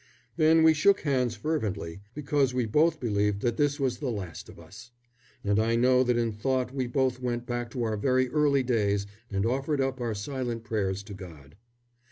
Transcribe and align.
Then 0.35 0.63
we 0.63 0.73
shook 0.73 1.01
hands 1.01 1.35
fervently, 1.35 2.01
because 2.15 2.55
we 2.55 2.65
both 2.65 2.99
believed 2.99 3.43
that 3.43 3.57
this 3.57 3.79
was 3.79 3.99
the 3.99 4.09
last 4.09 4.49
of 4.49 4.59
us, 4.59 4.89
and 5.43 5.59
I 5.59 5.75
know 5.75 6.03
that 6.03 6.17
in 6.17 6.31
thought 6.31 6.73
we 6.73 6.87
both 6.87 7.19
went 7.21 7.45
back 7.45 7.69
to 7.69 7.83
our 7.83 7.97
very 7.97 8.27
early 8.29 8.63
days 8.63 9.05
and 9.29 9.45
offered 9.45 9.79
up 9.79 10.01
our 10.01 10.15
silent 10.15 10.63
prayers 10.63 11.03
to 11.03 11.13
God. 11.13 11.55